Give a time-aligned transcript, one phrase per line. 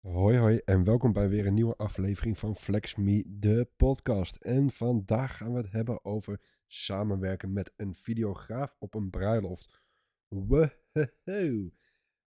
[0.00, 4.36] Hoi hoi en welkom bij weer een nieuwe aflevering van Flex Me, de podcast.
[4.36, 9.80] En vandaag gaan we het hebben over samenwerken met een videograaf op een bruiloft.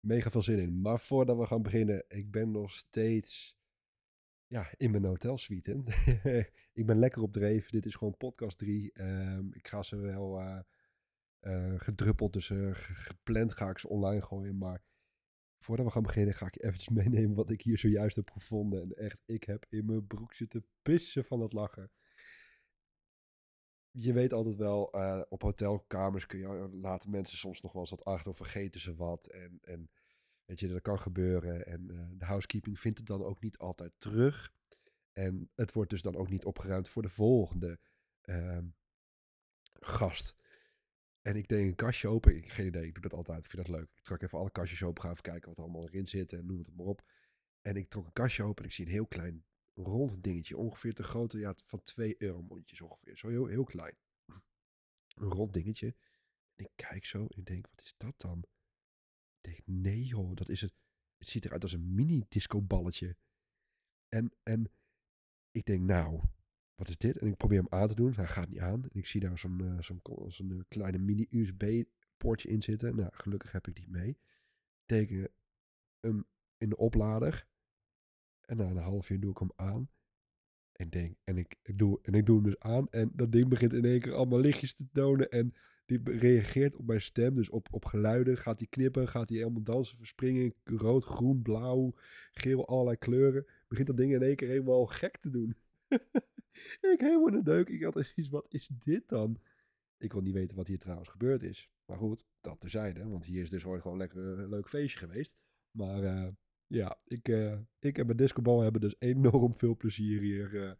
[0.01, 0.81] Mega veel zin in.
[0.81, 3.59] Maar voordat we gaan beginnen, ik ben nog steeds
[4.47, 5.83] ja, in mijn hotelsuite.
[6.81, 7.71] ik ben lekker op dreef.
[7.71, 8.93] Dit is gewoon podcast 3.
[8.93, 10.61] Ehm, ik ga ze wel uh,
[11.41, 14.59] uh, gedruppeld, dus uh, gepland ga ik ze online gooien.
[14.59, 14.83] Maar
[15.59, 18.83] voordat we gaan beginnen, ga ik je eventjes meenemen wat ik hier zojuist heb gevonden.
[18.83, 21.91] En echt, ik heb in mijn broek zitten pissen van het lachen.
[23.91, 27.91] Je weet altijd wel, uh, op hotelkamers kun je, laten mensen soms nog wel eens
[27.91, 29.27] wat achter of vergeten ze wat.
[29.27, 29.91] En, en
[30.45, 31.67] weet je, dat kan gebeuren.
[31.67, 34.53] En uh, de housekeeping vindt het dan ook niet altijd terug.
[35.13, 37.79] En het wordt dus dan ook niet opgeruimd voor de volgende
[38.25, 38.59] uh,
[39.73, 40.37] gast.
[41.29, 42.37] En ik deed een kastje open.
[42.37, 43.45] Ik geen idee, ik doe dat altijd.
[43.45, 43.91] Ik vind dat leuk.
[43.95, 46.47] Ik trok even alle kastjes open, ga even kijken wat er allemaal erin zit en
[46.47, 47.03] noem het maar op.
[47.61, 50.57] En ik trok een kastje open en ik zie een heel klein rond dingetje.
[50.57, 53.17] Ongeveer te grootte, ja, van 2 euro mondjes ongeveer.
[53.17, 53.97] Zo heel, heel klein.
[55.15, 55.95] Een rond dingetje.
[56.55, 58.39] En ik kijk zo en ik denk, wat is dat dan?
[59.41, 60.73] Ik denk, nee joh, dat is het.
[61.19, 63.17] Het ziet eruit als een mini disco balletje.
[64.09, 64.73] En, en
[65.51, 66.21] ik denk, nou,
[66.79, 67.19] wat is dit?
[67.19, 68.15] En ik probeer hem aan te doen.
[68.15, 68.83] Hij gaat niet aan.
[68.83, 72.97] En ik zie daar zo'n uh, zo'n zo'n kleine mini-USB-poortje in zitten.
[72.97, 74.19] Nou, gelukkig heb ik die mee.
[74.87, 75.29] Teken
[76.01, 76.27] hem
[76.59, 77.47] in de oplader.
[78.41, 79.89] En na een half uur doe ik hem aan.
[80.73, 82.89] En, denk, en, ik, doe, en ik doe hem dus aan.
[82.91, 85.31] En dat ding begint in één keer allemaal lichtjes te tonen.
[85.31, 85.55] En
[85.87, 87.35] die reageert op mijn stem.
[87.35, 88.37] Dus op, op geluiden.
[88.39, 89.09] Gaat hij knippen.
[89.09, 90.55] Gaat hij helemaal dansen, verspringen.
[90.65, 91.95] Rood, groen, blauw,
[92.33, 93.47] geel, allerlei kleuren.
[93.69, 95.57] Begint dat ding in één keer helemaal gek te doen.
[96.81, 97.69] ik helemaal in de deuk.
[97.69, 99.41] Ik had eens wat is dit dan?
[99.99, 101.71] Ik wil niet weten wat hier trouwens gebeurd is.
[101.87, 103.09] Maar goed, dat terzijde.
[103.09, 105.35] Want hier is dus ooit gewoon lekker een leuk feestje geweest.
[105.71, 106.29] Maar uh,
[106.67, 110.77] ja, ik, uh, ik en mijn discobal hebben dus enorm veel plezier hier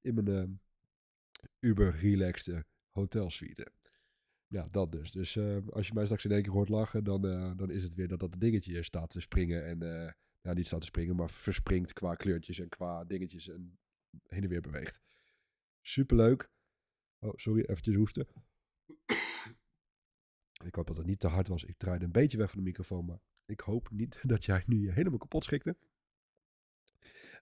[0.00, 0.60] in mijn
[1.60, 3.72] uber relaxed hotelsuite.
[4.46, 5.12] Ja, dat dus.
[5.12, 5.38] Dus
[5.70, 7.22] als je mij straks in één keer hoort lachen, dan,
[7.56, 9.66] dan is het weer dat dat dingetje staat te springen.
[9.66, 9.78] En
[10.42, 13.78] nou, niet staat te springen, maar verspringt qua kleurtjes en qua dingetjes en
[14.26, 15.00] heen en weer beweegt.
[15.86, 16.50] Superleuk.
[17.18, 18.26] Oh, sorry, eventjes hoesten.
[20.64, 21.64] ik hoop dat het niet te hard was.
[21.64, 24.90] Ik draaide een beetje weg van de microfoon, maar ik hoop niet dat jij nu
[24.90, 25.76] helemaal kapot schikte.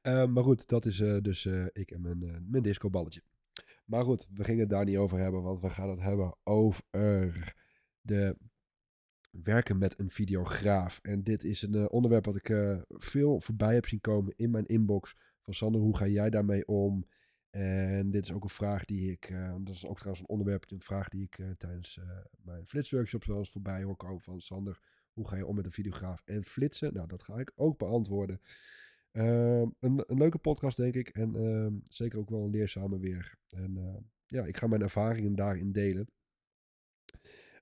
[0.02, 3.22] Uh, maar goed, dat is uh, dus uh, ik en mijn, mijn disco balletje.
[3.84, 6.84] Maar goed, we gingen het daar niet over hebben, want we gaan het hebben over
[8.00, 8.36] de
[9.30, 10.98] werken met een videograaf.
[11.02, 15.16] En dit is een onderwerp wat ik veel voorbij heb zien komen in mijn inbox.
[15.40, 17.06] Van Sander, hoe ga jij daarmee om?
[17.52, 20.70] En dit is ook een vraag die ik, uh, dat is ook trouwens een onderwerp,
[20.70, 22.04] een vraag die ik uh, tijdens uh,
[22.42, 24.80] mijn flitsworkshops wel eens voorbij hoor komen van Sander.
[25.12, 26.94] Hoe ga je om met een videograaf en flitsen?
[26.94, 28.40] Nou, dat ga ik ook beantwoorden.
[29.10, 31.08] Ehm, een, een, leuke podcast, denk ik.
[31.08, 33.34] En ehm, zeker ook wel een leerzame weer.
[33.48, 36.08] En ja, ik ga mijn ervaringen daarin delen.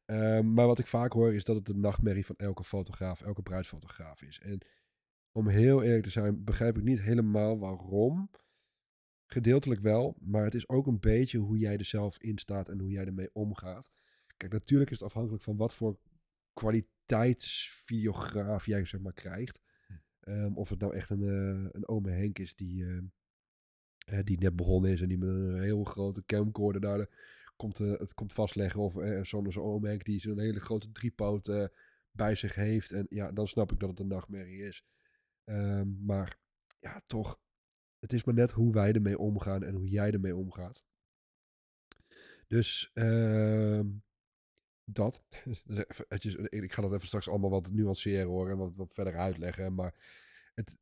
[0.05, 3.43] Ehm, maar wat ik vaak hoor is dat het de nachtmerrie van elke fotograaf, elke
[3.43, 4.41] bruidsfotograaf is.
[4.41, 4.59] En
[5.33, 8.31] om heel eerlijk te zijn, begrijp ik niet helemaal waarom.
[9.33, 12.79] Gedeeltelijk wel, maar het is ook een beetje hoe jij er zelf in staat en
[12.79, 13.91] hoe jij ermee omgaat.
[14.37, 15.99] Kijk, natuurlijk is het afhankelijk van wat voor
[16.53, 19.61] kwaliteitsvideograaf jij zeg maar krijgt.
[20.21, 22.99] Um, of het nou echt een, uh, een ome Henk is die, uh,
[24.25, 27.09] die net begonnen is en die met een heel grote camcorder daar
[27.57, 28.81] komt, uh, het komt vastleggen.
[28.81, 28.93] Of
[29.27, 31.69] zo'n zo ome Henk die zo'n hele grote driepoot
[32.11, 32.93] bij zich heeft.
[32.93, 34.85] En ja, dan snap ik dat het een nachtmerrie is.
[35.45, 36.39] Um, maar
[36.81, 37.41] ja, toch,
[38.01, 40.85] het is maar net hoe wij ermee omgaan en hoe jij ermee omgaat.
[42.47, 43.81] Dus uh,
[44.85, 45.25] dat.
[46.49, 49.75] ik ga dat even straks allemaal wat nuanceren hoor en wat, wat verder uitleggen.
[49.75, 49.95] Maar
[50.55, 50.77] het,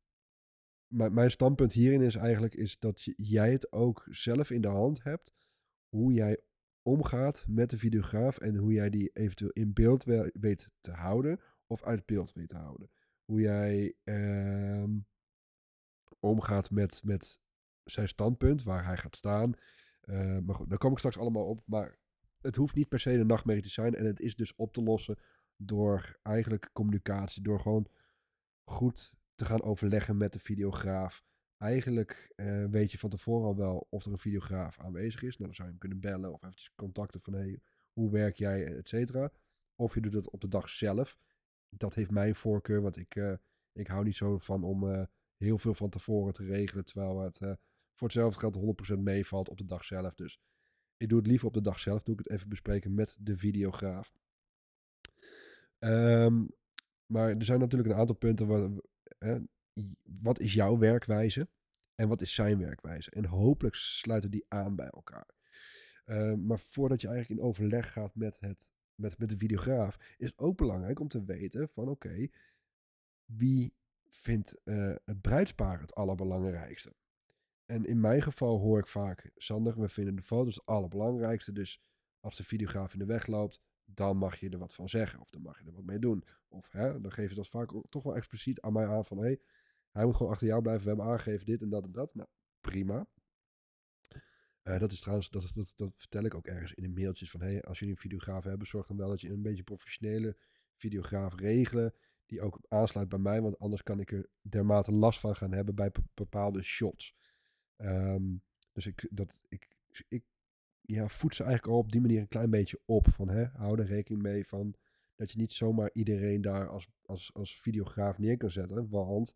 [0.87, 5.33] mijn standpunt hierin is eigenlijk is dat jij het ook zelf in de hand hebt.
[5.89, 6.41] Hoe jij
[6.81, 10.03] omgaat met de videograaf en hoe jij die eventueel in beeld
[10.33, 12.89] weet te houden of uit beeld weet te houden.
[13.25, 14.83] Hoe jij uh,
[16.19, 17.39] omgaat met, met
[17.83, 19.53] zijn standpunt, waar hij gaat staan.
[20.03, 21.61] Uh, maar goed, daar kom ik straks allemaal op.
[21.65, 21.97] Maar
[22.41, 23.95] het hoeft niet per se een nachtmerrie te zijn.
[23.95, 25.17] En het is dus op te lossen
[25.55, 27.43] door eigenlijk communicatie.
[27.43, 27.87] Door gewoon
[28.63, 31.23] goed te gaan overleggen met de videograaf.
[31.57, 35.37] Eigenlijk uh, weet je van tevoren al wel of er een videograaf aanwezig is.
[35.37, 37.61] Nou, dan zou je hem kunnen bellen of eventjes contacten van hey,
[37.93, 39.31] hoe werk jij, et cetera.
[39.75, 41.17] Of je doet het op de dag zelf.
[41.69, 43.33] Dat heeft mijn voorkeur, want ik, uh,
[43.71, 45.07] ik hou niet zo van om
[45.39, 46.85] heel veel van tevoren te regelen.
[46.85, 47.53] Terwijl het uh,
[47.93, 50.15] voor hetzelfde geld 100% meevalt op de dag zelf.
[50.15, 50.39] Dus
[50.97, 52.03] ik doe het liever op de dag zelf.
[52.03, 54.13] Doe ik het even bespreken met de videograaf.
[55.79, 56.49] Um,
[57.05, 58.69] maar er zijn natuurlijk een aantal punten waar.
[60.03, 61.49] wat is jouw werkwijze
[61.95, 63.11] en wat is zijn werkwijze?
[63.11, 65.27] En hopelijk sluiten die aan bij elkaar.
[66.05, 70.29] Uh, maar voordat je eigenlijk in overleg gaat met, het, met, met de videograaf, is
[70.29, 72.27] het ook belangrijk om te weten van oké,
[73.25, 73.73] wie
[74.21, 76.93] vindt uh, het bruidspaar het allerbelangrijkste?
[77.65, 81.51] En in mijn geval hoor ik vaak, Sander, we vinden de foto's het allerbelangrijkste.
[81.51, 81.81] Dus
[82.19, 85.19] als de videograaf in de weg loopt, dan mag je er wat van zeggen.
[85.19, 86.23] Of dan mag je er wat mee doen.
[86.47, 89.17] Of hè, dan geven ze dat vaak ook, toch wel expliciet aan mij aan van...
[89.17, 89.39] hé, hey,
[89.91, 90.83] hij moet gewoon achter jou blijven.
[90.83, 92.15] We hebben aangegeven dit en dat en dat.
[92.15, 92.29] Nou,
[92.61, 93.07] prima.
[94.63, 97.41] Uh, dat is trouwens, dat, dat, dat vertel ik ook ergens in de mailtjes van...
[97.41, 100.37] hé, hey, als jullie een videograaf hebben, zorg dan wel dat je een beetje professionele
[100.75, 101.93] videograaf regelen...
[102.29, 105.75] die ook aansluit bij mij, want anders kan ik er dermate last van gaan hebben
[105.75, 107.15] bij bepaalde shots.
[107.77, 108.41] Um,
[108.71, 109.67] dus ik, dat, ik,
[110.07, 110.23] ik
[110.81, 113.07] ja, voed ze eigenlijk al op die manier een klein beetje op.
[113.09, 114.75] Van, hè, hou er rekening mee van
[115.15, 118.89] dat je niet zomaar iedereen daar als, als, als videograaf neer kan zetten.
[118.89, 119.35] Want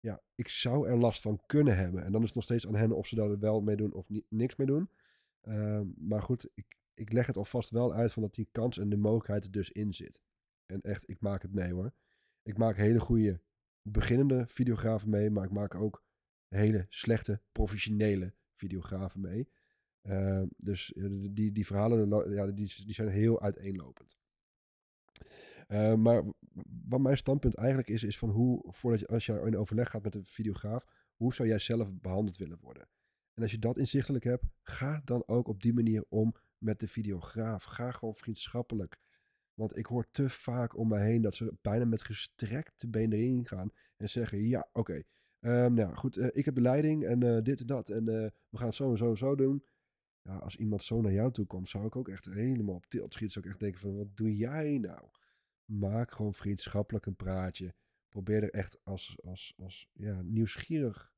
[0.00, 2.04] ja, ik zou er last van kunnen hebben.
[2.04, 4.08] En dan is het nog steeds aan hen of ze daar wel mee doen of
[4.08, 4.90] niet, niks mee doen.
[5.42, 8.88] Uh, maar goed, ik, ik leg het alvast wel uit van dat die kans en
[8.88, 10.22] de mogelijkheid er dus in zit.
[10.70, 11.92] En echt, ik maak het mee hoor.
[12.42, 13.40] Ik maak hele goede
[13.82, 16.04] beginnende videografen mee, maar ik maak ook
[16.48, 19.48] hele slechte professionele videografen mee.
[20.02, 20.92] Uh, dus
[21.30, 24.18] die, die verhalen ja, die, die zijn heel uiteenlopend.
[25.68, 26.24] Uh, maar
[26.88, 30.02] wat mijn standpunt eigenlijk is, is van hoe, voordat je, als je in overleg gaat
[30.02, 32.88] met een videograaf, hoe zou jij zelf behandeld willen worden?
[33.34, 36.88] En als je dat inzichtelijk hebt, ga dan ook op die manier om met de
[36.88, 37.64] videograaf.
[37.64, 38.98] Ga gewoon vriendschappelijk.
[39.58, 43.46] Want ik hoor te vaak om me heen dat ze bijna met gestrekte benen erin
[43.46, 45.02] gaan en zeggen: Ja, oké,
[45.40, 48.26] um, nou goed, uh, ik heb de leiding en uh, dit en dat en uh,
[48.48, 49.64] we gaan het zo en zo en zo doen
[50.28, 53.12] ja, als iemand zo naar jou toe komt, zou ik ook echt helemaal op tilt
[53.12, 53.32] schieten.
[53.32, 55.08] Zou ik echt denken van, wat doe jij nou?
[55.64, 57.74] Maak gewoon vriendschappelijk een praatje.
[58.08, 61.12] Probeer er echt als, als, als ja, nieuwsgierig,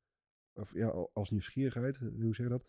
[0.53, 2.67] of ja, als nieuwsgierigheid, hoe zeg je dat?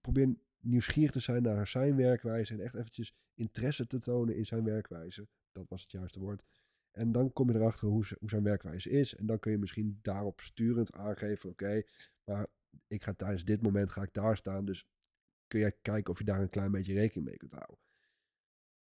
[0.00, 0.36] Probeer
[0.66, 5.28] nieuwsgierig te zijn naar zijn werkwijze en echt eventjes interesse te tonen in zijn werkwijze.
[5.52, 6.42] Dat was het juiste woord.
[6.90, 9.14] En dan kom je erachter hoe, hoe zijn werkwijze is.
[9.14, 11.82] En dan kun je misschien daarop sturend aangeven, oké,
[12.24, 12.46] maar
[12.86, 14.86] ik ga tijdens dit moment ga ik daar staan, dus
[15.46, 17.78] kun jij kijken of je daar een klein beetje rekening mee kunt houden.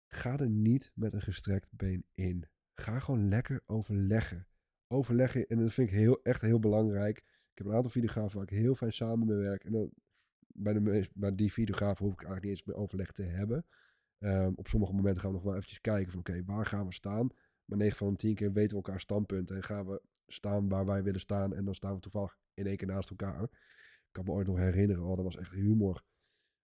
[0.07, 2.47] Ga er niet met een gestrekt been in.
[2.75, 4.47] Ga gewoon lekker overleggen.
[4.87, 7.17] Overleggen, en dat vind ik heel, echt heel belangrijk.
[7.17, 9.63] Ik heb een aantal videografen waar ik heel fijn samen mee werk.
[9.63, 9.91] En dan,
[10.54, 13.66] bij, de bij die videografen hoef ik eigenlijk niet eens meer overleg te hebben.
[14.19, 16.94] Um, op sommige momenten gaan we nog wel eventjes kijken van oké, waar gaan we
[16.94, 17.30] staan?
[17.66, 20.86] Maar 9 van de 10 keer weten we elkaar standpunten en gaan we staan waar
[20.86, 21.56] wij willen staan.
[21.56, 23.44] En dan staan we toevallig in één keer naast elkaar.
[23.44, 26.04] Ik kan me ooit nog herinneren, oh, dat was echt humor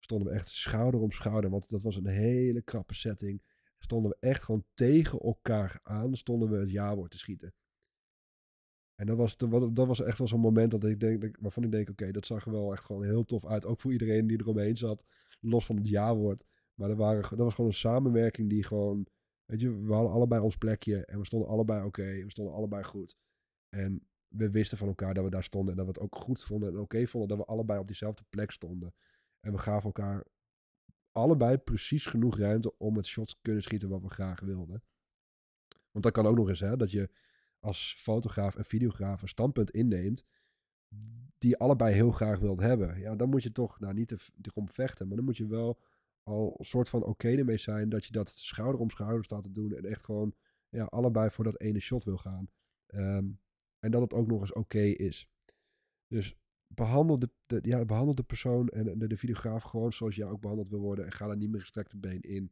[0.03, 1.49] stonden we echt schouder om schouder.
[1.49, 3.43] Want dat was een hele krappe setting.
[3.77, 6.15] Stonden we echt gewoon tegen elkaar aan.
[6.15, 7.53] Stonden we het ja-woord te schieten.
[9.01, 9.37] En dat was,
[9.73, 12.45] dat was echt wel zo'n moment dat ik denk, waarvan ik denk, oké, dat zag
[12.45, 13.65] er wel echt gewoon heel tof uit.
[13.65, 15.05] Ook voor iedereen die eromheen zat.
[15.39, 16.45] Los van het ja-woord.
[16.73, 19.07] Maar er waren, dat was gewoon een samenwerking die gewoon...
[19.45, 21.05] Weet je, we hadden allebei ons plekje.
[21.05, 22.23] En we stonden allebei oké.
[22.23, 23.17] we stonden allebei goed.
[23.69, 25.71] En we wisten van elkaar dat we daar stonden.
[25.71, 27.29] En dat we het ook goed vonden en oké vonden.
[27.29, 28.93] Dat we allebei op diezelfde plek stonden.
[29.39, 30.25] En we gaven elkaar
[31.11, 34.83] allebei precies genoeg ruimte om het shot te kunnen schieten wat we graag wilden.
[35.91, 37.09] Want dat kan ook nog eens, hè, dat je
[37.61, 40.25] als fotograaf en videograaf een standpunt inneemt
[41.37, 42.99] die allebei heel graag wilt hebben.
[42.99, 45.79] Ja, dan moet je toch, nou niet erom vechten, maar dan moet je wel
[46.23, 49.51] al een soort van oké ermee zijn dat je dat schouder om schouder staat te
[49.51, 50.35] doen en echt gewoon
[50.69, 52.49] ja, allebei voor dat ene shot wil gaan.
[52.93, 53.39] Um,
[53.79, 55.29] en dat het ook nog eens oké is.
[56.07, 56.35] Dus
[56.67, 60.41] behandel de, de, ja, behandel de persoon en de, de, videograaf gewoon zoals jij ook
[60.41, 61.05] behandeld wil worden.
[61.05, 62.51] En ga daar niet meer gestrekte been in.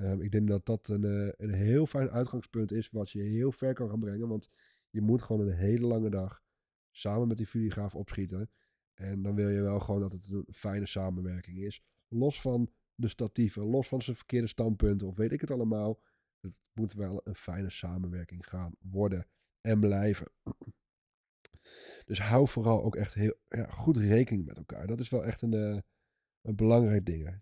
[0.00, 3.52] Um, ik denk dat dat een, uh, een heel fijn uitgangspunt is wat je heel
[3.52, 4.28] ver kan gaan brengen.
[4.28, 4.50] Want
[4.90, 6.42] je moet gewoon een hele lange dag
[6.90, 8.50] samen met die videograaf opschieten.
[8.94, 11.82] En dan wil je wel gewoon dat het een fijne samenwerking is.
[12.08, 16.02] Los van de statieven, los van zijn verkeerde standpunten of weet ik het allemaal.
[16.40, 19.26] Het moet wel een fijne samenwerking gaan worden
[19.60, 20.26] en blijven.
[22.04, 24.86] Dus hou vooral ook echt heel ja, goed rekening met elkaar.
[24.86, 25.78] Dat is wel echt een, uh,
[26.40, 27.40] een belangrijk, ding,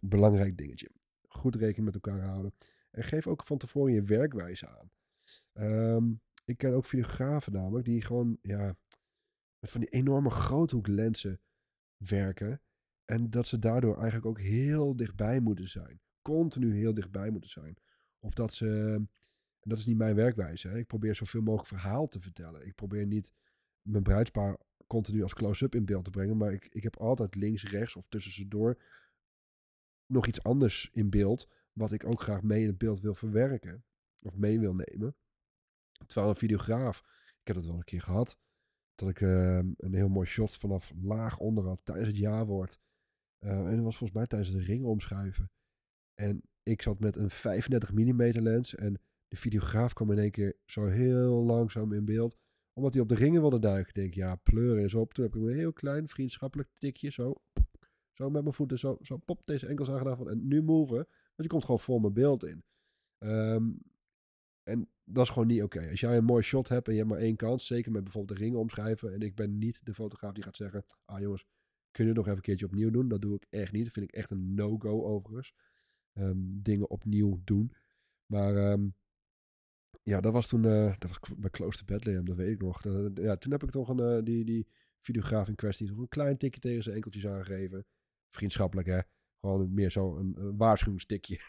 [0.00, 0.90] belangrijk dingetje.
[1.28, 2.54] Goed rekening met elkaar houden.
[2.90, 4.90] En geef ook van tevoren je werkwijze aan.
[5.52, 8.76] Um, ik ken ook videografen namelijk die gewoon ja,
[9.58, 11.40] met van die enorme groothoeklensen
[11.96, 12.60] werken.
[13.04, 16.00] En dat ze daardoor eigenlijk ook heel dichtbij moeten zijn.
[16.22, 17.76] Continu heel dichtbij moeten zijn.
[18.18, 19.00] Of dat ze
[19.68, 20.68] dat is niet mijn werkwijze.
[20.68, 20.78] Hè.
[20.78, 22.66] Ik probeer zoveel mogelijk verhaal te vertellen.
[22.66, 23.32] Ik probeer niet
[23.82, 24.56] mijn bruidspaar
[24.86, 26.36] continu als close-up in beeld te brengen.
[26.36, 28.82] Maar ik, ik heb altijd links, rechts of tussen ze door
[30.06, 31.48] nog iets anders in beeld.
[31.72, 33.84] Wat ik ook graag mee in het beeld wil verwerken.
[34.22, 35.16] Of mee wil nemen.
[36.06, 37.02] Terwijl een videograaf
[37.46, 38.38] ik heb het wel een keer gehad.
[38.94, 42.80] Dat ik ehm, een heel mooi shot vanaf laag onder had tijdens het jaarwoord.
[43.40, 45.50] Uh, en dat was volgens mij tijdens de ringen omschuiven.
[46.14, 48.74] En ik zat met een 35 mm lens.
[48.74, 52.36] En de videograaf kwam in één keer zo heel langzaam in beeld.
[52.72, 53.88] Omdat hij op de ringen wilde duiken.
[53.88, 55.14] Ik denk, ja, pleuren is op.
[55.14, 57.10] Toen heb ik een heel klein vriendschappelijk tikje.
[57.10, 57.34] Zo,
[58.16, 58.78] zo met mijn voeten.
[58.78, 60.30] Zo, zo pop deze enkels aangedaan.
[60.30, 60.94] En nu move.
[60.94, 62.64] Want je komt gewoon voor mijn beeld in.
[63.18, 63.80] Um,
[64.62, 65.90] en dat is gewoon niet oké.
[65.90, 68.38] Als jij een mooi shot hebt en je hebt maar één kans, zeker met bijvoorbeeld
[68.38, 69.12] de ringen omschrijven.
[69.12, 71.46] En ik ben niet de fotograaf die gaat zeggen: Ah jongens,
[71.90, 73.08] kunnen we nog even een keerje opnieuw doen?
[73.08, 73.84] Dat doe ik echt niet.
[73.84, 75.54] Dat vind ik echt een no-go overigens.
[76.12, 77.72] Um, dingen opnieuw doen.
[78.26, 78.94] Maar um,
[80.02, 82.82] ja, dat was toen uh, dat was bij Close to Bethlehem, dat weet ik nog.
[83.14, 84.66] Ja, toen heb ik toch een, uh, die, die
[85.00, 87.86] videograaf in kwestie nog een klein tikje tegen zijn enkeltjes aangegeven.
[88.36, 89.00] Vriendschappelijk hè.
[89.40, 91.40] Gewoon meer zo een, waarschuwingsstikje.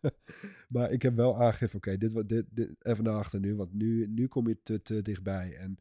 [0.74, 4.06] maar ik heb wel aangegeven, oké, dit, dit, dit, even naar achter nu, want nu,
[4.06, 5.56] nu kom je te, dichtbij.
[5.56, 5.78] En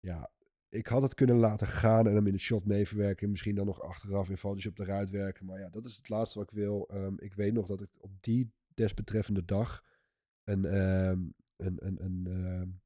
[0.00, 0.30] ja,
[0.68, 3.30] ik had het kunnen laten gaan en hem in de shot meeverwerken.
[3.30, 5.46] Misschien dan nog achteraf in Photoshop eruit werken.
[5.46, 6.88] Maar ja, dat is het laatste wat ik wil.
[6.92, 9.84] Um, ik weet nog dat ik op die desbetreffende dag
[10.44, 12.80] een, um, een, een, een um,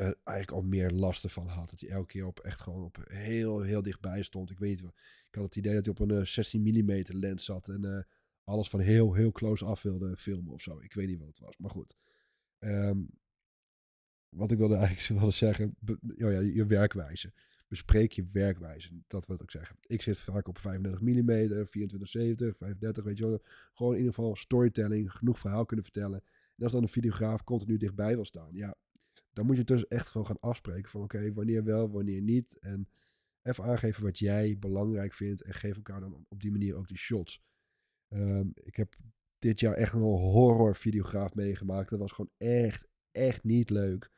[0.00, 1.70] uh, eigenlijk al meer lasten van had.
[1.70, 4.50] Dat hij elke keer op echt gewoon op heel, heel dichtbij stond.
[4.50, 4.92] Ik weet niet,
[5.28, 8.02] ik had het idee dat hij op een uh, 16 mm lens zat en uh,
[8.44, 10.80] alles van heel, heel close af wilde filmen of zo.
[10.80, 11.96] Ik weet niet wat het was, maar goed.
[12.58, 13.08] Um,
[14.28, 17.32] wat ik wilde eigenlijk wilde zeggen, oh ja, je werkwijze.
[17.68, 19.02] Bespreek je werkwijze.
[19.06, 19.76] Dat wil ik zeggen.
[19.80, 23.42] Ik zit vaak op 35 mm, 24, 70, 35, weet je wel.
[23.72, 26.22] Gewoon in ieder geval storytelling, genoeg verhaal kunnen vertellen.
[26.56, 28.74] En als dan een videograaf continu dichtbij wil staan, ja,
[29.32, 32.58] dan moet je dus echt gewoon gaan afspreken van oké, wanneer wel, wanneer niet.
[32.58, 32.88] En
[33.42, 36.98] even aangeven wat jij belangrijk vindt en geef elkaar dan op die manier ook die
[36.98, 37.42] shots.
[38.08, 38.96] Um, ik heb
[39.38, 41.90] dit jaar echt een horror videograaf meegemaakt.
[41.90, 44.10] Dat was gewoon echt, echt niet leuk.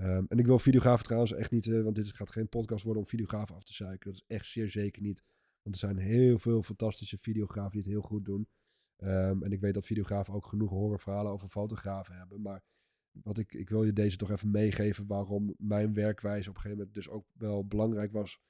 [0.00, 3.02] Um, en ik wil videografen trouwens echt niet, uh, want dit gaat geen podcast worden
[3.02, 4.10] om videografen af te zuiken.
[4.10, 5.22] Dat is echt zeer zeker niet.
[5.62, 8.48] Want er zijn heel veel fantastische videografen die het heel goed doen.
[8.98, 12.42] Um, en ik weet dat videografen ook genoeg horrorverhalen over fotografen hebben.
[12.42, 12.62] Maar
[13.22, 16.78] wat ik, ik wil je deze toch even meegeven waarom mijn werkwijze op een gegeven
[16.78, 18.40] moment dus ook wel belangrijk was.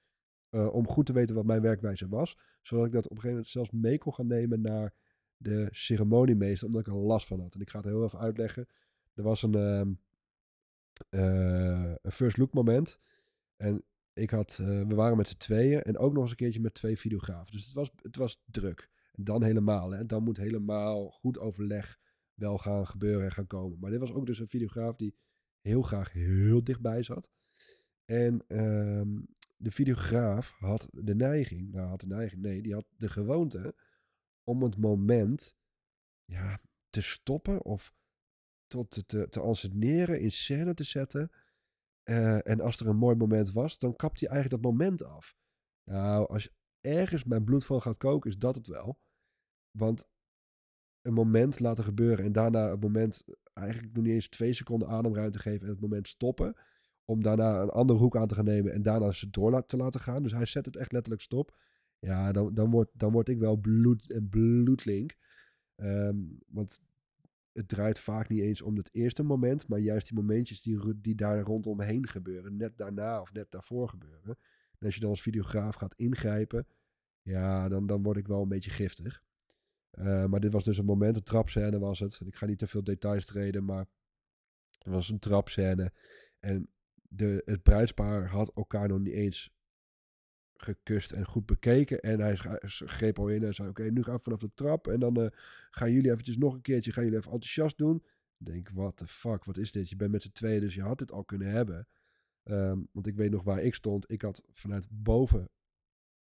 [0.51, 2.39] Uh, om goed te weten wat mijn werkwijze was.
[2.63, 4.95] Zodat ik dat op een gegeven moment zelfs mee kon gaan nemen naar
[5.37, 6.67] de ceremoniemeester.
[6.67, 7.55] Omdat ik er last van had.
[7.55, 8.69] En ik ga het heel even uitleggen.
[9.15, 12.99] Er was een, uh, uh, een first look moment.
[13.57, 15.83] En ik had, we waren met z'n tweeën.
[15.83, 17.53] En ook nog eens een keertje met twee videografen.
[17.53, 18.91] Dus het was, het was druk.
[19.13, 19.91] En dan helemaal.
[19.91, 20.07] Hè.
[20.07, 21.99] Dan moet helemaal goed overleg
[22.37, 23.79] wel gaan gebeuren en gaan komen.
[23.79, 25.17] Maar dit was ook dus een videograaf die
[25.61, 27.31] heel graag heel dichtbij zat.
[28.05, 29.27] En um,
[29.57, 33.75] de videograaf had de neiging, nou had de neiging, nee, die had de gewoonte
[34.45, 35.57] om het moment
[36.25, 37.95] ja, te stoppen of
[38.67, 41.31] tot te, te, anseneren, in scène te zetten.
[42.05, 45.37] Uh, en als er een mooi moment was, dan kapt hij eigenlijk dat moment af.
[45.91, 46.51] Nou, als
[46.81, 49.01] ergens mijn bloed van gaat koken, is dat het wel.
[49.71, 50.09] Want
[51.07, 55.39] een moment laten gebeuren en daarna het moment eigenlijk nog niet eens twee seconden ademruimte
[55.39, 56.55] geven en het moment stoppen.
[57.05, 60.01] Om daarna een andere hoek aan te gaan nemen en daarna ze door te laten
[60.01, 60.23] gaan.
[60.23, 61.57] Dus hij zet het echt letterlijk stop.
[61.99, 65.17] Ja, dan, dan, word, dan word ik wel bloed, en bloedlink.
[65.77, 66.81] Um, want
[67.53, 71.15] het draait vaak niet eens om het eerste moment, maar juist die momentjes die, die
[71.15, 72.57] daar rondomheen gebeuren.
[72.57, 74.39] Net daarna of net daarvoor gebeuren.
[74.79, 76.67] En als je dan als videograaf gaat ingrijpen,
[77.23, 79.23] ja, dan, dan word ik wel een beetje giftig.
[79.99, 82.21] Uh, maar dit was dus een moment, een trapscène was het.
[82.25, 83.87] Ik ga niet te veel details treden, maar
[84.79, 85.93] het was een trapscène.
[86.39, 86.71] En
[87.09, 89.55] de, het bruidspaar had elkaar nog niet eens
[90.57, 92.01] gekust en goed bekeken.
[92.01, 92.37] En hij
[92.67, 94.87] greep al in en zei, oké, nu gaan we vanaf de trap.
[94.87, 95.27] En dan uh,
[95.71, 98.05] gaan jullie eventjes nog een keertje, gaan jullie even enthousiast doen.
[98.39, 99.89] Ik denk, what the fuck, wat is dit?
[99.89, 101.89] Je bent met z'n tweeën, dus je had dit al kunnen hebben.
[102.45, 104.11] Um, want ik weet nog waar ik stond.
[104.11, 105.51] Ik had vanuit boven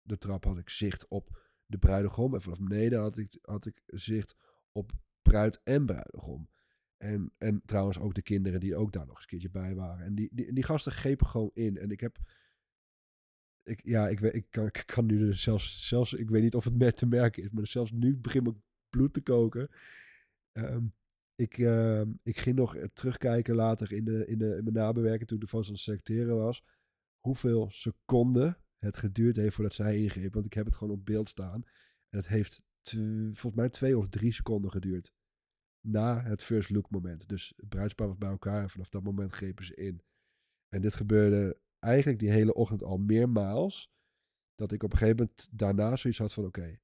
[0.03, 2.35] de trap had ik zicht op de bruidegom.
[2.35, 4.37] En vanaf beneden had ik, had ik zicht
[4.73, 6.49] op bruid en bruidegom.
[6.97, 10.05] En, en trouwens ook de kinderen die ook daar nog eens een keertje bij waren.
[10.05, 11.79] En die, die, die gasten grepen gewoon in.
[11.79, 12.19] En ik heb...
[13.63, 16.13] Ik, ja, ik, ik, kan, ik kan nu dus zelfs, zelfs...
[16.13, 17.51] Ik weet niet of het met te merken is.
[17.51, 19.69] Maar zelfs nu begint mijn bloed te koken.
[20.53, 20.95] Um,
[21.35, 25.37] ik, uh, ik ging nog terugkijken later in, de, in, de, in mijn nabewerking toen
[25.37, 26.65] ik de foto's aan het selecteren was.
[27.19, 30.35] Hoeveel seconden het geduurd heeft voordat zij ingreep.
[30.35, 31.65] Want ik heb het gewoon op beeld staan.
[32.09, 32.63] En het heeft
[33.31, 35.13] volgens mij twee of drie seconden geduurd.
[35.87, 37.29] Na het first look moment.
[37.29, 40.03] Dus het bruidspaar was bij elkaar en vanaf dat moment grepen ze in.
[40.69, 43.93] En dit gebeurde eigenlijk die hele ochtend al meermaals.
[44.55, 46.79] Dat ik op een gegeven moment daarna zoiets had van oké,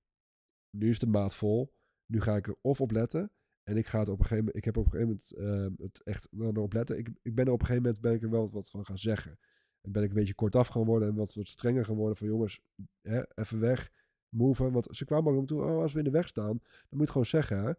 [0.71, 1.75] nu is de maat vol.
[2.07, 3.31] Nu ga ik er of op letten.
[3.63, 5.87] En ik ga het op een gegeven moment, ik heb op een gegeven moment uh,
[5.87, 6.99] het echt nou, erop letten.
[6.99, 8.99] Ik, ik ben er op een gegeven moment ben ik er wel wat van gaan
[8.99, 9.39] zeggen.
[9.87, 12.61] En ben ik een beetje kortaf gaan worden en wat, wat strenger geworden van jongens,
[13.03, 13.91] hè, even weg,
[14.29, 14.71] move.
[14.71, 17.07] Want ze kwamen ook om toe, oh, als we in de weg staan, dan moet
[17.07, 17.79] je gewoon zeggen.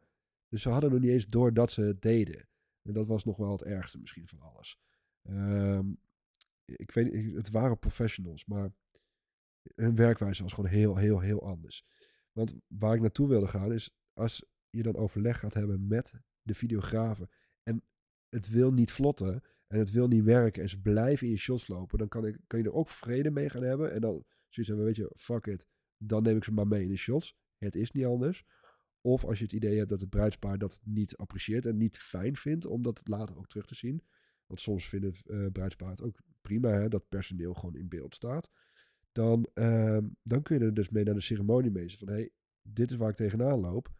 [0.49, 2.47] Dus ze hadden nog niet eens door dat ze het deden.
[2.81, 4.79] En dat was nog wel het ergste misschien van alles.
[5.29, 5.99] Um,
[6.65, 8.71] ik weet het waren professionals, maar
[9.75, 11.85] hun werkwijze was gewoon heel, heel, heel anders.
[12.31, 16.53] Want waar ik naartoe wilde gaan is, als je dan overleg gaat hebben met de
[16.53, 17.29] videografen
[17.63, 17.83] en
[18.29, 21.67] het wil niet vlotten en het wil niet werken en ze blijven in je shots
[21.67, 24.67] lopen, dan kan, ik, kan je er ook vrede mee gaan hebben en dan zoiets
[24.67, 27.37] hebben, weet je, fuck it, dan neem ik ze maar mee in de shots.
[27.57, 28.45] Het is niet anders.
[29.01, 32.35] Of als je het idee hebt dat het bruidspaar dat niet apprecieert en niet fijn
[32.35, 34.03] vindt om dat later ook terug te zien.
[34.45, 38.51] Want soms vinden uh, bruidspaar het ook prima hè, dat personeel gewoon in beeld staat.
[39.11, 42.31] Dan, uh, dan kun je er dus mee naar de ceremoniemeester van hey,
[42.61, 43.95] dit is waar ik tegenaan loop.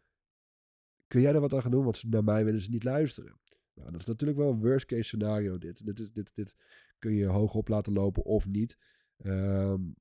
[1.08, 1.84] Kun jij er wat aan gaan doen?
[1.84, 3.40] Want naar mij willen ze niet luisteren.
[3.78, 5.86] Nou, dat is natuurlijk wel een worst case scenario dit.
[5.86, 6.56] Dit, is, dit, dit
[7.00, 8.78] kun je hoog op laten lopen of niet.
[9.24, 9.96] Um,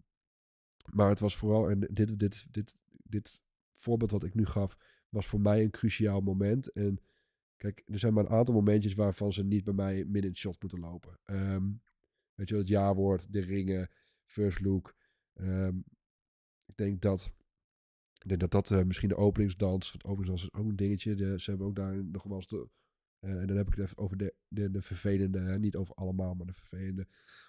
[0.92, 3.42] maar het was vooral, en dit, dit, dit, dit
[3.74, 4.76] voorbeeld wat ik nu gaf,
[5.08, 6.72] was voor mij een cruciaal moment.
[6.72, 7.00] En
[7.56, 10.60] kijk, er zijn maar een aantal momentjes waarvan ze niet bij mij midden in shot
[10.60, 11.18] moeten lopen.
[11.24, 11.82] Um,
[12.34, 13.90] weet je, het jaarwoord, de ringen,
[14.24, 14.94] first look.
[15.34, 15.84] Um,
[16.66, 17.30] ik denk dat
[18.18, 21.38] ik denk dat dat uh, misschien de openingsdans, het openingsdans is ook een dingetje.
[21.38, 22.68] Ze hebben ook daar nog wel eens de,
[23.20, 26.34] uh, en dan heb ik het even over de, de, de vervelende, niet over allemaal,
[26.34, 27.06] maar de vervelende.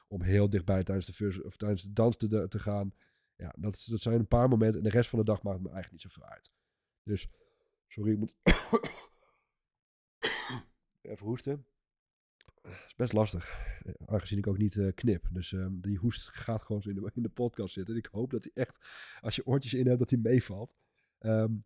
[0.08, 2.94] Om heel dichtbij tijdens de, first, of tijdens de dans te, te gaan.
[3.36, 4.78] Ja, dat, dat zijn een paar momenten.
[4.78, 6.52] En de rest van de dag maakt me eigenlijk niet zoveel uit.
[7.04, 7.30] Dus,
[7.88, 8.36] sorry, ik moet
[11.02, 11.66] even hoesten.
[12.62, 15.28] Het is best lastig, eh, aangezien ik ook niet uh, knip.
[15.32, 17.94] Dus um, die hoest gaat gewoon zo in de, in de podcast zitten.
[17.94, 18.78] En ik hoop dat hij echt,
[19.22, 20.76] als je oortjes in hebt, dat hij meevalt.
[21.20, 21.66] Um,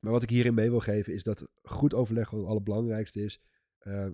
[0.00, 3.40] maar wat ik hierin mee wil geven is dat goed overleg gewoon het allerbelangrijkste is.
[3.82, 4.08] Uh,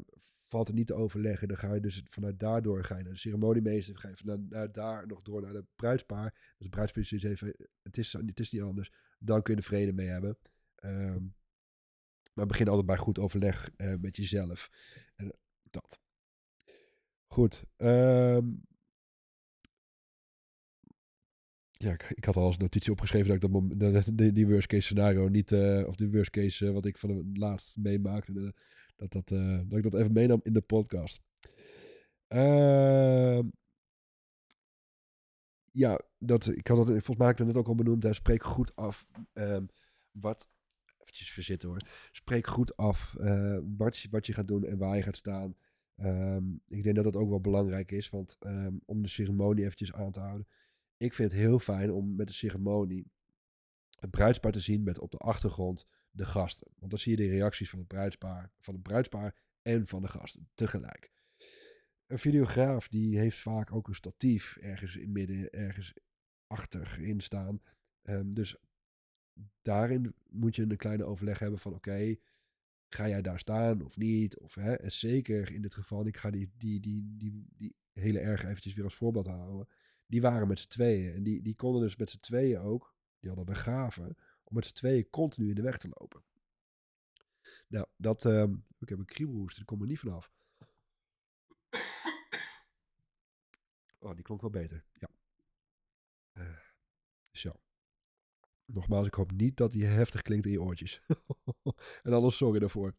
[0.47, 3.99] valt het niet te overleggen, dan ga je dus vanuit daardoor ga naar de ceremoniemeester,
[3.99, 6.31] ga je vanuit daar nog door naar de bruidspaar.
[6.33, 7.11] Dus de bruidspaar is
[7.83, 8.93] het is, het is niet anders.
[9.19, 10.39] Dan kun je er vrede mee hebben.
[10.85, 11.35] Um,
[12.33, 14.71] maar begin altijd bij goed overleg uh, met jezelf.
[15.15, 15.33] En
[15.71, 16.01] dat.
[17.27, 17.65] Goed.
[17.77, 18.67] Um,
[21.79, 25.29] ja, ik, ik, had al als notitie opgeschreven dat ik dat, die worst case scenario
[25.29, 28.55] niet, uh, of de worst case uh, wat ik van het laatst meemaakte,
[28.97, 31.21] dat, dat, uh, dat ik dat even meenam in de podcast.
[32.29, 33.49] Ehm,
[35.71, 38.03] ja, dat, ik had het volgens mij net ook al benoemd.
[38.03, 39.69] Hè, spreek goed af um,
[40.11, 40.49] wat.
[40.99, 41.81] Eventjes verzitten hoor.
[42.13, 43.15] Spreek goed af
[43.77, 45.57] wat, je, wat je gaat doen en waar je gaat staan.
[45.97, 48.39] Um, ik denk dat dat ook wel belangrijk is, want
[48.85, 50.47] om de ceremonie eventjes aan te houden.
[50.97, 53.11] Ik vind het heel fijn om met de ceremonie
[53.99, 56.73] het bruidspaar te zien met op de achtergrond de gasten.
[56.77, 60.09] Want dan zie je de reacties van het bruidspaar, van het bruidspaar en van de
[60.09, 61.11] gasten tegelijk.
[62.07, 65.95] Een videograaf die heeft vaak ook een statief ergens in midden, ergens
[66.47, 67.63] achterin staan.
[68.03, 68.57] Um, dus
[69.63, 72.17] daarin moet je een kleine overleg hebben van oké,
[72.89, 74.39] ga jij daar staan of niet?
[74.39, 78.19] Of, hè, en zeker in dit geval, ik ga die, die, die, die, die hele
[78.19, 79.69] erg eventjes weer als voorbeeld houden.
[80.07, 81.15] Die waren met z'n tweeën.
[81.15, 84.67] En die, die konden dus met z'n tweeën ook, die hadden de gave om met
[84.67, 86.23] z'n tweeën continu in de weg te lopen.
[87.69, 90.33] Nou, dat, um, ik heb een kriebelhoest, daar kom er niet vanaf.
[93.99, 95.09] Oh, die klonk wel beter, ja.
[96.33, 96.57] Uh,
[97.31, 97.61] zo.
[98.65, 101.03] Nogmaals, ik hoop niet dat die heftig klinkt in je oortjes.
[102.03, 102.95] en anders sorry daarvoor.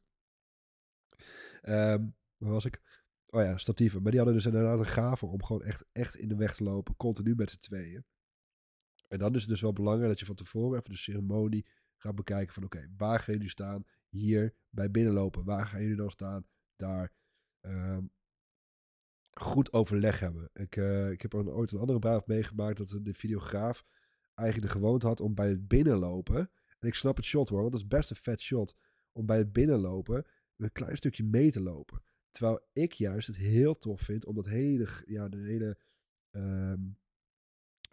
[1.63, 2.81] Um, waar was ik?
[3.37, 4.01] Oh ja, statieven.
[4.01, 6.63] Maar die hadden dus inderdaad een gave om gewoon echt, echt in de weg te
[6.63, 6.95] lopen.
[6.95, 8.05] Continu met z'n tweeën.
[9.07, 11.65] En dan is het dus wel belangrijk dat je van tevoren even de ceremonie
[11.97, 13.85] gaat bekijken van oké, waar gaan jullie staan?
[14.09, 15.43] Hier bij binnenlopen.
[15.43, 16.45] Waar gaan jullie dan staan?
[16.75, 17.11] Daar.
[17.61, 18.11] Um,
[19.31, 20.49] goed overleg hebben.
[20.53, 23.85] Ik, uh, ik heb ooit een andere bruiloft meegemaakt dat de videograaf
[24.33, 26.51] eigenlijk de gewoonte had om bij het binnenlopen.
[26.79, 28.75] En ik snap het shot hoor, want dat is best een vet shot.
[29.11, 30.25] Om bij het binnenlopen
[30.57, 32.01] een klein stukje mee te lopen.
[32.31, 35.77] Terwijl ik juist het heel tof vind om dat hele, ja, de hele
[36.31, 36.97] um,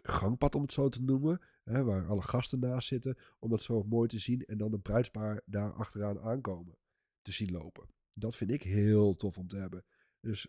[0.01, 1.41] gangpad, om het zo te noemen.
[1.63, 3.17] Hè, waar alle gasten naast zitten.
[3.39, 4.45] Om dat zo mooi te zien.
[4.45, 6.77] En dan de bruidspaar daar achteraan aankomen.
[7.21, 7.89] Te zien lopen.
[8.13, 9.85] Dat vind ik heel tof om te hebben.
[10.19, 10.47] Dus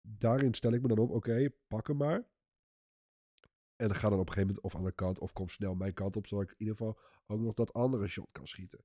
[0.00, 1.10] daarin stel ik me dan op.
[1.10, 2.26] Oké, pak hem maar.
[3.76, 5.18] En dan ga dan op een gegeven moment of aan de kant.
[5.20, 6.26] Of kom snel mijn kant op.
[6.26, 8.84] Zodat ik in ieder geval ook nog dat andere shot kan schieten.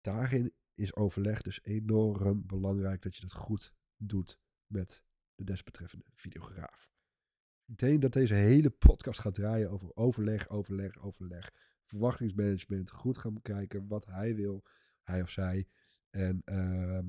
[0.00, 3.02] Daarin is overleg dus enorm belangrijk.
[3.02, 5.02] Dat je dat goed doet met
[5.34, 6.90] de desbetreffende videograaf.
[7.64, 11.50] Ik denk dat deze hele podcast gaat draaien over overleg, overleg, overleg.
[11.84, 12.90] Verwachtingsmanagement.
[12.90, 14.64] Goed gaan kijken wat hij wil.
[15.02, 15.68] hij of zij.
[16.10, 17.06] En ehm,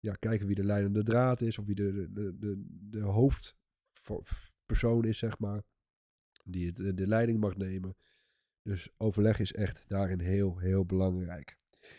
[0.00, 5.18] ja, kijken wie de leidende draad is, of wie de, de, de, de hoofdpersoon is,
[5.18, 5.62] zeg maar.
[6.44, 7.96] Die het, de leiding mag nemen.
[8.62, 11.58] Dus overleg is echt daarin heel, heel belangrijk.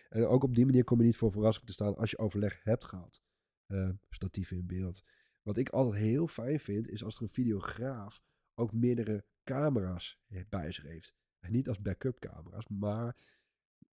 [0.10, 2.63] En ook op die manier kom je niet voor verrassing te staan als je overleg
[2.63, 3.21] hebt gehad.
[3.67, 5.04] Uh, statief in beeld.
[5.41, 8.21] Wat ik altijd heel fijn vind, is als er een videograaf
[8.56, 10.19] ook meerdere camera's
[10.50, 11.15] bij zich heeft.
[11.39, 13.15] En niet als backup camera's, maar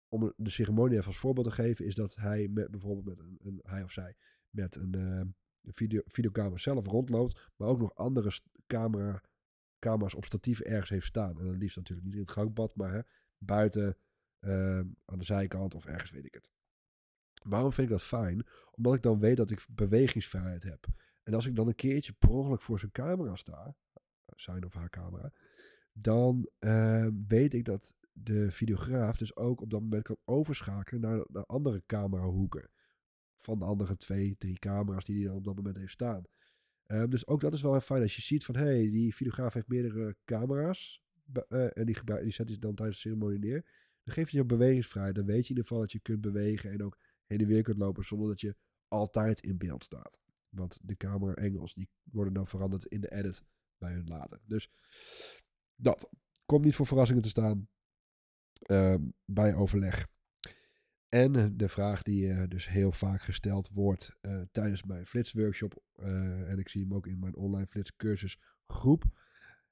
[0.07, 3.37] om de ceremonie even als voorbeeld te geven, is dat hij met, bijvoorbeeld met een,
[3.41, 4.15] een hij of zij
[4.49, 5.21] met een, uh,
[5.73, 8.31] video, videocamera zelf rondloopt, maar ook nog andere
[8.67, 9.23] camera,
[9.79, 11.39] camera's op statieven ergens heeft staan.
[11.39, 13.01] En dan liefst natuurlijk niet in het gangbad, maar hè,
[13.37, 13.97] buiten
[14.41, 16.49] uh, aan de zijkant of ergens weet ik het.
[17.43, 18.45] Waarom vind ik dat fijn?
[18.71, 20.87] Omdat ik dan weet dat ik bewegingsvrijheid heb.
[21.23, 23.75] En als ik dan een keertje per ongeluk voor zijn camera sta,
[24.35, 25.33] zijn of haar camera,
[25.93, 31.25] dan uh, weet ik dat de videograaf dus ook op dat moment kan overschakelen naar
[31.29, 32.69] de andere camerahoeken.
[33.35, 36.23] Van de andere twee, drie camera's die hij dan op dat moment heeft staan.
[36.87, 39.15] Um, dus ook dat is wel heel fijn als je ziet van, hé, hey, die
[39.15, 41.03] videograaf heeft meerdere camera's.
[41.49, 43.65] Uh, en die, die zet hij dan tijdens de ceremonie neer.
[44.03, 45.15] Dan geeft hij je bewegingsvrijheid.
[45.15, 47.61] Dan weet je in ieder geval dat je kunt bewegen en ook heen en weer
[47.61, 48.55] kunt lopen zonder dat je
[48.87, 50.19] altijd in beeld staat.
[50.49, 53.43] Want de camera engels die worden dan veranderd in de edit
[53.77, 54.41] bij hun later.
[54.45, 54.71] Dus
[55.75, 56.09] dat
[56.45, 57.69] komt niet voor verrassingen te staan
[58.67, 60.07] uh, bij overleg.
[61.09, 66.59] En de vraag die uh, dus heel vaak gesteld wordt uh, tijdens mijn flitsworkshop, en
[66.59, 69.03] ik zie hem ook in mijn online flitscursus groep,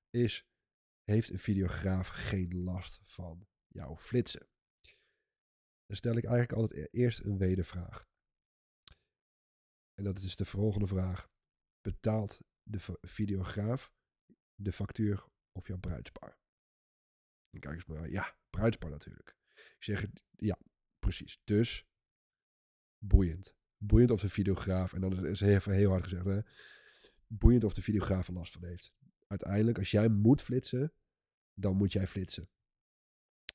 [0.10, 0.48] is:
[1.04, 4.48] heeft een videograaf geen last van jouw flitsen?
[5.86, 8.08] Dan stel ik eigenlijk altijd e-, eerst een wedervraag.
[9.94, 11.30] En dat is de volgende vraag:
[11.82, 13.94] betaalt de videograaf
[14.56, 16.40] de factuur of jouw bruidspaar?
[17.50, 19.36] Dan kijk eens maar, ja, bruidspaar natuurlijk.
[19.54, 20.06] Ik zeg,
[20.36, 20.60] ja,
[21.00, 21.42] precies.
[21.44, 21.88] Dus,
[22.98, 23.56] boeiend.
[23.78, 26.40] Boeiend of de videograaf, en dan is even heel hard gezegd, hè.
[27.28, 28.94] Boeiend of de videograaf er last van heeft.
[29.28, 30.94] Uiteindelijk, als jij moet flitsen,
[31.54, 32.50] dan moet jij flitsen.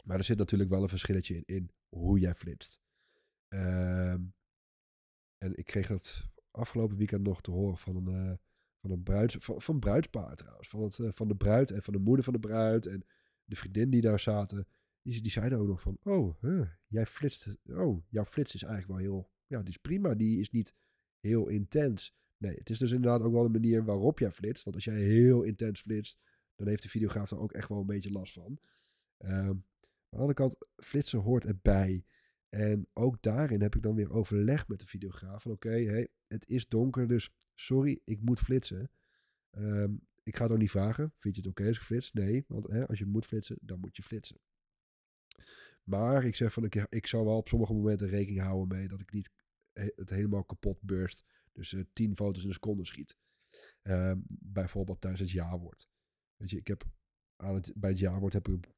[0.04, 2.80] Maar er zit natuurlijk wel een verschilletje in, in hoe jij flitst.
[3.48, 4.34] Um,
[5.38, 8.32] en ik kreeg dat afgelopen weekend nog te horen van een, uh,
[8.80, 10.68] van een bruids, van, van bruidspaar trouwens.
[10.68, 12.86] Van, het, uh, van de bruid en van de moeder van de bruid.
[12.86, 13.04] En
[13.44, 14.66] de vriendin die daar zaten,
[15.02, 16.40] die, die zeiden ook nog van, oh,
[16.86, 20.50] jij flitst, oh, jouw flits is eigenlijk wel heel, ja, die is prima, die is
[20.50, 20.74] niet
[21.20, 22.16] heel intens.
[22.36, 25.00] Nee, het is dus inderdaad ook wel een manier waarop jij flitst, want als jij
[25.00, 26.20] heel intens flitst,
[26.54, 28.58] dan heeft de videograaf er ook echt wel een beetje last van.
[29.18, 29.64] Um,
[30.14, 32.04] aan de andere kant, flitsen hoort erbij.
[32.48, 35.42] En ook daarin heb ik dan weer overleg met de videograaf.
[35.42, 38.90] Van oké, hey, het is donker, dus sorry, ik moet flitsen.
[39.50, 41.12] Um, ik ga het ook niet vragen.
[41.16, 42.12] Vind je het oké als ik flits?
[42.12, 44.40] Nee, want hè, als je moet flitsen, dan moet je flitsen.
[45.82, 49.00] Maar ik zeg van, ik, ik zou wel op sommige momenten rekening houden mee dat
[49.00, 49.30] ik niet
[49.74, 51.24] het helemaal kapot burst.
[51.52, 53.16] Dus uh, tien foto's in een seconde schiet.
[53.82, 55.88] Uh, bijvoorbeeld tijdens het jaarwoord.
[56.36, 56.84] Weet je, ik heb
[57.36, 58.73] aan bij het jaarwoord heb ik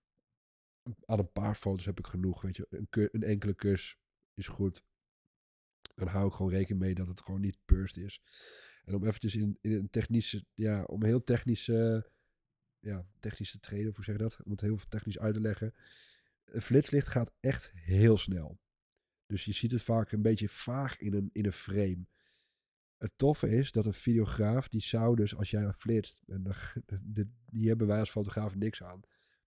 [1.04, 2.42] aan een paar foto's heb ik genoeg.
[2.42, 3.98] Weet je, een, een enkele kus
[4.34, 4.84] is goed.
[5.94, 8.22] Dan hou ik gewoon rekening mee dat het gewoon niet burst is.
[8.84, 12.10] En om eventjes in, in een technische, ja, om heel technische,
[12.78, 14.38] ja, technische treden, hoe zeg je dat?
[14.44, 15.74] Om het heel technisch uit te leggen.
[16.44, 18.58] Een flitslicht gaat echt heel snel.
[19.26, 22.06] Dus je ziet het vaak een beetje vaag in een, in een frame.
[22.96, 26.42] Het toffe is dat een videograaf, die zou dus als jij flitst, en
[27.50, 29.00] die hebben wij als fotograaf niks aan,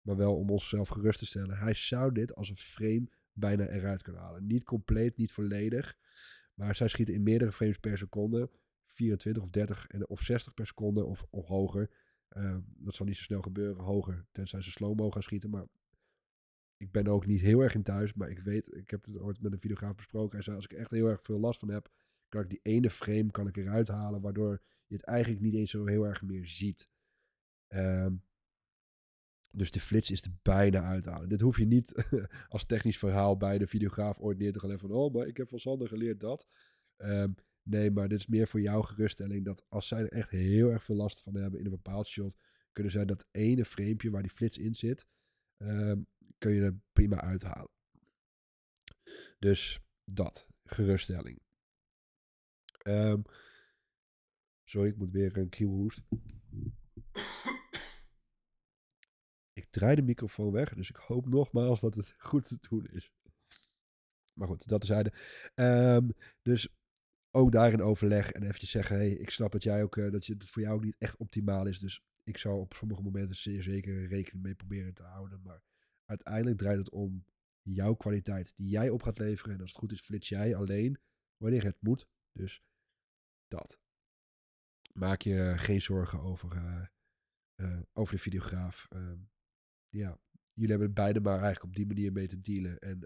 [0.09, 4.01] maar wel om onszelf gerust te stellen, hij zou dit als een frame bijna eruit
[4.01, 4.47] kunnen halen.
[4.47, 5.97] Niet compleet, niet volledig,
[6.53, 8.49] maar zij schieten in meerdere frames per seconde
[8.85, 11.89] 24 of 30 of 60 per seconde of, hoger.
[12.37, 15.49] Uh, dat zal niet zo snel gebeuren, hoger, tenzij ze slow-mo gaan schieten.
[15.49, 15.65] Maar
[16.77, 19.41] ik ben ook niet heel erg in thuis, maar ik weet, ik heb het ooit
[19.41, 20.31] met een videograaf besproken.
[20.31, 21.91] Hij zei, als ik echt heel erg veel last van heb,
[22.29, 25.71] kan ik die ene frame kan ik eruit halen, waardoor je het eigenlijk niet eens
[25.71, 26.89] zo heel erg meer ziet.
[27.67, 28.23] Um,
[29.51, 31.29] dus de flits is er bijna uithalen.
[31.29, 32.05] Dit hoef je niet
[32.47, 35.49] als technisch verhaal bij de videograaf ooit neer te gaan van, oh, maar ik heb
[35.49, 36.47] van Sander geleerd dat.
[36.97, 37.35] Um,
[37.69, 39.45] Nee, maar dit is meer voor jouw geruststelling.
[39.45, 42.37] Dat als zij er echt heel erg veel last van hebben in een bepaald shot,
[42.71, 45.07] kunnen zij dat ene framepje waar die flits in zit,
[45.57, 46.07] um,
[46.37, 47.71] kun je er prima uithalen.
[49.39, 51.41] Dus dat, geruststelling.
[52.83, 53.23] Um,
[54.63, 56.01] sorry, ik moet weer een kielhoest.
[59.59, 63.11] Ik draai de microfoon weg, dus ik hoop nogmaals dat het goed te doen is.
[64.33, 65.13] Maar goed, dat zeiden.
[65.55, 66.69] Um, dus
[67.31, 70.33] ook daarin overleg en eventjes zeggen, hey, ik snap dat jij ook, uh, dat, je,
[70.33, 71.79] het voor jou ook niet echt optimaal is.
[71.79, 75.41] Dus ik zou op sommige momenten zeer zeker rekening mee proberen te houden.
[75.41, 75.61] Maar
[76.05, 77.25] uiteindelijk draait het om
[77.61, 79.53] jouw kwaliteit die jij op gaat leveren.
[79.53, 80.99] En als het goed is, flits jij alleen
[81.37, 82.07] wanneer het moet.
[82.31, 82.63] Dus
[83.47, 83.79] dat.
[84.93, 86.85] Maak je geen zorgen over, eh,
[87.55, 88.87] eh, over de videograaf.
[88.89, 89.19] Ehm,
[89.89, 90.19] ja,
[90.53, 92.79] jullie hebben beide maar eigenlijk op die manier mee te dealen.
[92.79, 92.99] En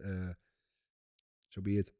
[1.48, 1.93] zo so het.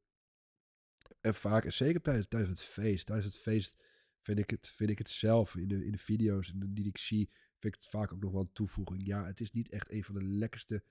[1.22, 3.84] En vaak, zeker tijdens, het feest, tijdens het feest
[4.20, 7.30] vind ik het, vind ik het zelf in de, in de video's die ik zie,
[7.60, 9.06] vind ik het vaak ook nog wel een toevoeging.
[9.06, 10.84] Ja, het is niet echt een van de lekkerste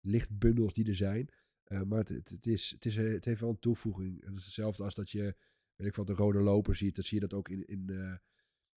[0.00, 1.28] lichtbundels die er zijn.
[1.66, 4.24] Uh, maar het, het, het, is, het, is, het heeft wel een toevoeging.
[4.24, 5.36] Het is hetzelfde als dat je,
[5.76, 6.94] weet ik wat, de rode loper ziet.
[6.94, 7.86] Dan zie je dat ook in, in,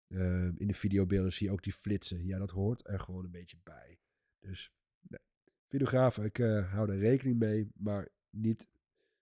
[0.08, 2.26] uh, in de videobeelden, zie je ook die flitsen.
[2.26, 4.00] Ja, dat hoort er gewoon een beetje bij.
[4.42, 5.20] Dus, nee.
[5.68, 8.68] Videografen, ik hou daar rekening mee, maar niet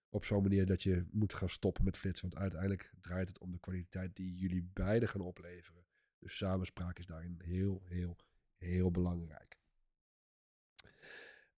[0.10, 2.29] op zo'n manier dat je moet gaan stoppen met flitsen.
[2.29, 5.86] Want uiteindelijk draait het om de kwaliteit die jullie beiden gaan opleveren.
[6.19, 8.17] Dus samenspraak is daarin heel, heel,
[8.58, 9.58] heel belangrijk.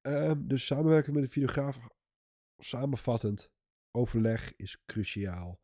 [0.02, 1.88] Um, dus samenwerken met een videograaf,
[2.58, 3.52] samenvattend,
[3.92, 5.62] overleg is cruciaal.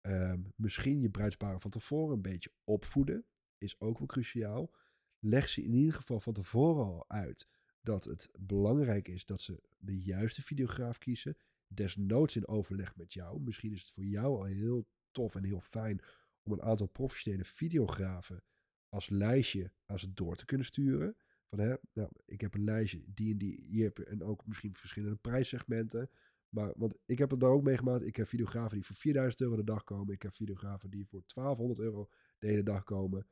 [0.00, 3.26] Um, misschien je bruidsparen van tevoren een beetje opvoeden,
[3.58, 4.70] is ook wel cruciaal.
[5.18, 7.48] Leg ze in ieder geval van tevoren al uit
[7.80, 11.36] dat het belangrijk is dat ze de juiste videograaf kiezen
[11.68, 13.40] desnoods in overleg met jou.
[13.40, 16.00] Misschien is het voor jou al heel tof en heel fijn
[16.42, 18.42] om een aantal professionele videografen
[18.88, 21.16] als lijstje aan ze door te kunnen sturen.
[21.48, 24.76] Van hè, nou, ik heb een lijstje, die en die, hier je, en ook misschien
[24.76, 26.10] verschillende prijssegmenten.
[26.48, 28.04] Maar, want ik heb het daar ook meegemaakt.
[28.04, 30.14] Ik heb videografen die voor 4000 euro de dag komen.
[30.14, 33.26] Ik heb videografen die voor 1200 euro de hele dag komen.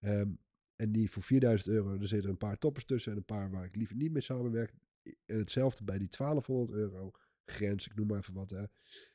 [0.00, 0.38] Um,
[0.80, 3.64] en die voor 4000 euro, er zitten een paar toppers tussen en een paar waar
[3.64, 4.72] ik liever niet mee samenwerk.
[5.26, 7.10] En hetzelfde bij die 1200 euro
[7.44, 8.50] grens, ik noem maar even wat.
[8.50, 8.64] Hè.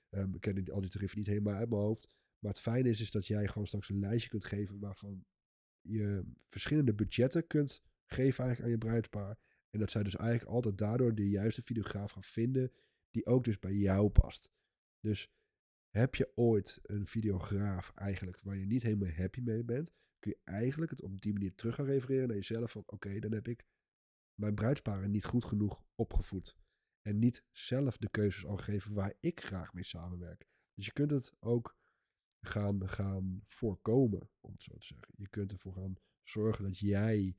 [0.09, 2.15] Um, ik ken al die tarieven niet helemaal uit mijn hoofd.
[2.39, 5.25] Maar het fijne is, is dat jij gewoon straks een lijstje kunt geven waarvan
[5.81, 9.37] je verschillende budgetten kunt geven eigenlijk aan je bruidspaar.
[9.69, 12.71] En dat zij dus eigenlijk altijd daardoor de juiste videograaf gaan vinden
[13.11, 14.51] die ook dus bij jou past.
[14.99, 15.31] Dus
[15.89, 20.51] heb je ooit een videograaf eigenlijk waar je niet helemaal happy mee bent, kun je
[20.51, 23.65] eigenlijk het op die manier terug gaan refereren naar jezelf van oké, dan heb ik
[24.39, 26.57] mijn bruidsparen niet goed genoeg opgevoed.
[27.01, 30.47] En niet zelf de keuzes al geven waar ik graag mee samenwerk.
[30.73, 31.77] Dus je kunt het ook
[32.45, 35.13] gaan, gaan voorkomen, om zo te zeggen.
[35.17, 37.37] Je kunt ervoor gaan zorgen dat jij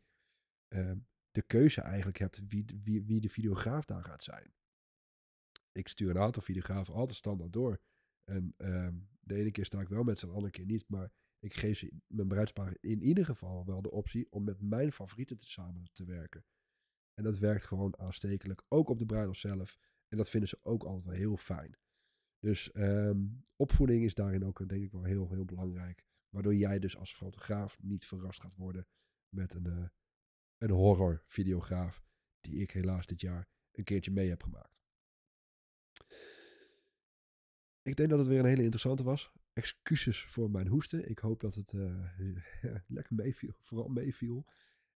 [0.74, 0.92] uh,
[1.30, 4.54] de keuze eigenlijk hebt wie, wie, wie de videograaf daar gaat zijn.
[5.72, 7.80] Ik stuur een aantal videografen altijd standaard door.
[8.24, 8.88] En uh,
[9.20, 10.88] de ene keer sta ik wel met ze, de andere keer niet.
[10.88, 11.12] Maar
[11.44, 15.38] ik geef ze mijn bruidspaar in ieder geval wel de optie om met mijn favorieten
[15.38, 16.44] te samen te werken.
[17.14, 19.78] En dat werkt gewoon aanstekelijk, ook op de bruiloft zelf.
[20.08, 21.76] En dat vinden ze ook altijd wel heel fijn.
[22.38, 26.04] Dus um, opvoeding is daarin ook denk ik wel heel, heel belangrijk.
[26.28, 28.86] Waardoor jij dus als fotograaf niet verrast gaat worden
[29.28, 29.88] met een, uh,
[30.58, 32.04] een horror videograaf.
[32.40, 34.82] Die ik helaas dit jaar een keertje mee heb gemaakt.
[37.82, 39.32] Ik denk dat het weer een hele interessante was.
[39.54, 41.08] Excuses voor mijn hoesten.
[41.08, 42.08] Ik hoop dat het uh,
[42.86, 43.54] lekker meeviel.
[43.58, 44.44] Vooral meeviel.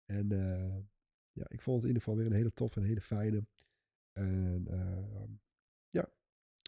[0.05, 0.77] En uh,
[1.33, 3.47] ja, ik vond het in ieder geval weer een hele toffe en hele fijne.
[4.13, 5.25] En uh,
[5.91, 6.09] ja,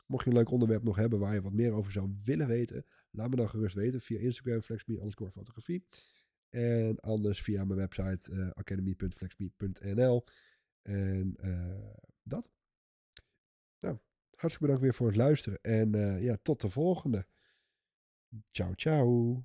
[0.06, 2.84] mocht je een leuk onderwerp nog hebben waar je wat meer over zou willen weten,
[3.10, 5.86] laat me dan gerust weten via Instagram flexme fotografie.
[6.48, 10.26] En anders via mijn website uh.
[10.82, 11.36] En
[12.22, 12.50] dat.
[13.80, 13.98] Nou,
[14.34, 15.60] hartstikke bedankt weer voor het luisteren.
[15.60, 15.90] En
[16.22, 17.26] ja, tot de volgende.
[18.52, 19.42] ，ciao ciao。